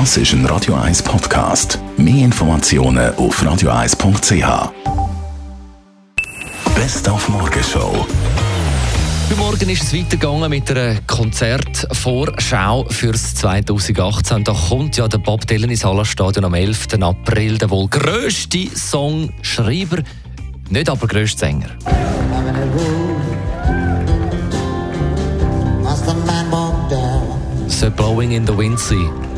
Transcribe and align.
Das 0.00 0.16
ist 0.16 0.32
ein 0.32 0.44
Radio 0.46 0.74
1 0.74 1.04
Podcast. 1.04 1.78
Mehr 1.96 2.24
Informationen 2.24 3.14
auf 3.14 3.40
radio1.ch. 3.40 4.72
Best 6.74 7.08
auf 7.08 7.28
Morgenshow. 7.28 8.04
Heute 9.28 9.38
Morgen 9.38 9.68
ist 9.68 9.84
es 9.84 9.94
weitergegangen 9.94 10.50
mit 10.50 10.68
einer 10.68 10.96
Konzertvorschau 11.06 12.86
fürs 12.90 13.36
2018. 13.36 14.42
Da 14.42 14.52
kommt 14.52 14.96
ja 14.96 15.06
der 15.06 15.18
Bob 15.18 15.46
Dylan 15.46 15.70
ins 15.70 15.84
Hallerstadion 15.84 16.44
am 16.44 16.54
11. 16.54 17.00
April, 17.00 17.58
der 17.58 17.70
wohl 17.70 17.86
grösste 17.86 18.66
Songschreiber, 18.74 19.98
nicht 20.70 20.90
aber 20.90 21.06
grösste 21.06 21.38
Sänger. 21.38 21.68
So 27.68 27.90
Blowing 27.92 28.32
in 28.32 28.44
the 28.44 28.58
Wind 28.58 28.80
sein. 28.80 29.33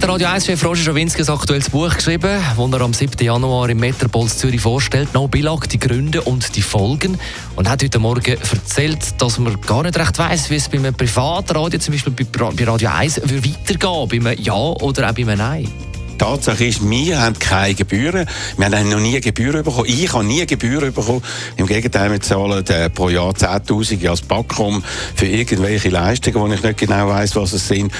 Der 0.00 0.08
Radio 0.08 0.28
1-Chef 0.28 0.64
Roger 0.64 0.82
Schawinski 0.82 1.22
ein 1.22 1.28
aktuelles 1.28 1.68
Buch 1.70 1.94
geschrieben, 1.94 2.40
das 2.56 2.72
er 2.72 2.80
am 2.80 2.94
7. 2.94 3.24
Januar 3.24 3.68
im 3.68 3.78
Metropolis 3.78 4.38
Zürich 4.38 4.60
vorstellt. 4.60 5.12
No 5.12 5.26
Bilag, 5.26 5.68
die 5.68 5.78
Gründe 5.78 6.22
und 6.22 6.54
die 6.54 6.62
Folgen. 6.62 7.18
Und 7.56 7.68
hat 7.68 7.82
heute 7.82 7.98
Morgen 7.98 8.36
erzählt, 8.38 9.20
dass 9.20 9.38
man 9.38 9.60
gar 9.60 9.82
nicht 9.82 9.98
recht 9.98 10.18
weiss, 10.18 10.50
wie 10.50 10.56
es 10.56 10.68
bei 10.68 10.78
einem 10.78 10.94
Privatradio, 10.94 11.78
zum 11.80 11.94
Beispiel 11.94 12.12
bei 12.12 12.44
Ra- 12.44 12.52
bei 12.56 12.64
Radio 12.64 12.90
1, 12.90 13.22
würde 13.24 13.44
weitergehen 13.44 14.08
Bei 14.08 14.30
einem 14.30 14.42
Ja 14.42 14.54
oder 14.54 15.10
auch 15.10 15.14
bei 15.14 15.22
einem 15.22 15.38
Nein. 15.38 15.68
Tatsache 16.22 16.66
ist, 16.66 16.88
wir 16.88 17.20
haben 17.20 17.36
keine 17.36 17.74
Gebühren. 17.74 18.28
Wir 18.56 18.66
haben 18.66 18.88
noch 18.88 19.00
nie 19.00 19.20
Gebühren 19.20 19.64
bekommen. 19.64 19.88
Ich 19.88 20.12
habe 20.12 20.22
nie 20.22 20.46
Gebühren 20.46 20.92
bekommen. 20.92 21.20
Im 21.56 21.66
Gegenteil, 21.66 22.12
wir 22.12 22.20
zahlen 22.20 22.64
äh, 22.68 22.88
pro 22.90 23.08
Jahr 23.08 23.32
10.000 23.32 24.08
als 24.08 24.20
Backrum 24.20 24.84
für 25.16 25.26
irgendwelche 25.26 25.88
Leistungen, 25.88 26.36
wo 26.36 26.46
ich 26.46 26.62
nicht 26.62 26.78
genau 26.78 27.08
weiß, 27.08 27.34
was 27.34 27.52
es 27.54 27.66
sind. 27.66 27.92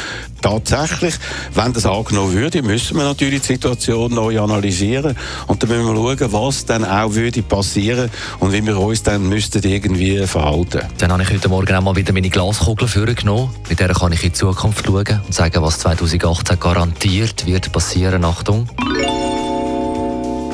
Tatsächlich, 0.42 1.14
wenn 1.54 1.72
das 1.72 1.86
angenommen 1.86 2.34
würde, 2.34 2.62
müssen 2.62 2.96
wir 2.96 3.04
natürlich 3.04 3.42
die 3.42 3.54
Situation 3.54 4.12
neu 4.12 4.40
analysieren 4.40 5.16
und 5.46 5.62
dann 5.62 5.70
müssen 5.70 5.86
wir 5.86 6.16
schauen, 6.16 6.32
was 6.32 6.66
dann 6.66 6.84
auch 6.84 7.14
würde 7.14 7.42
passieren 7.42 8.10
und 8.40 8.52
wie 8.52 8.66
wir 8.66 8.78
uns 8.78 9.04
dann 9.04 9.28
müssten 9.28 9.62
irgendwie 9.62 10.26
verhalten. 10.26 10.82
Dann 10.98 11.12
habe 11.12 11.22
ich 11.22 11.30
heute 11.30 11.48
Morgen 11.48 11.74
auch 11.74 11.80
mal 11.80 11.94
wieder 11.94 12.12
meine 12.12 12.28
Glaskugel 12.28 12.88
vorgenommen. 12.88 13.50
Mit 13.68 13.78
der 13.78 13.94
kann 13.94 14.12
ich 14.12 14.24
in 14.24 14.30
die 14.30 14.32
Zukunft 14.32 14.84
schauen 14.84 15.20
und 15.24 15.32
sagen, 15.32 15.62
was 15.62 15.78
2018 15.78 16.58
garantiert 16.58 17.46
wird 17.46 17.72
passieren. 17.72 18.24
Achtung. 18.24 18.68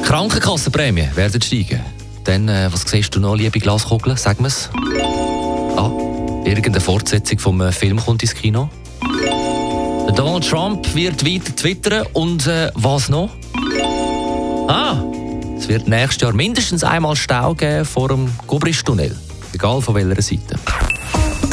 Krankenkassenprämien 0.05 1.17
werden 1.17 1.41
steigen. 1.41 1.80
Dann, 2.25 2.48
äh, 2.48 2.69
was 2.70 2.83
siehst 2.83 3.14
du 3.14 3.20
noch, 3.20 3.36
liebe 3.36 3.58
Glaskugel? 3.58 4.19
Sag 4.19 4.39
mir's. 4.39 4.69
Ah, 5.77 5.91
irgendeine 6.45 6.80
Fortsetzung 6.80 7.39
vom 7.39 7.61
äh, 7.62 7.73
Film 7.73 7.98
kommt 7.98 8.23
ins 8.23 8.34
Kino. 8.34 8.69
Donald 10.19 10.48
Trump 10.48 10.97
wird 10.97 11.24
weiter 11.24 11.55
twittern 11.55 12.05
und 12.12 12.44
äh, 12.48 12.72
was 12.74 13.08
noch? 13.08 13.30
Ah, 14.66 14.97
es 15.56 15.69
wird 15.69 15.86
nächstes 15.86 16.22
Jahr 16.22 16.33
mindestens 16.33 16.83
einmal 16.83 17.14
Stau 17.14 17.55
geben 17.55 17.84
vor 17.84 18.08
dem 18.08 18.28
Gubristunnel. 18.48 19.16
Egal 19.52 19.80
von 19.80 19.94
welcher 19.94 20.20
Seite. 20.20 20.58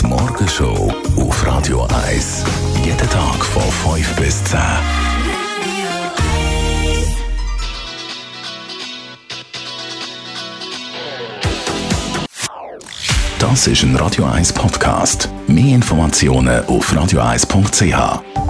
Die 0.02 0.08
Morgenshow 0.08 0.92
auf 1.16 1.46
Radio 1.46 1.88
1. 2.08 2.44
Jeden 2.84 2.98
Tag 3.08 3.46
von 3.46 3.94
5 3.94 4.16
bis 4.16 4.44
10. 4.46 4.60
Das 13.38 13.68
ist 13.68 13.84
ein 13.84 13.96
Radio 13.96 14.26
1 14.26 14.54
Podcast. 14.54 15.30
Mehr 15.46 15.76
Informationen 15.76 16.66
auf 16.66 16.92
radio1.ch. 16.92 18.45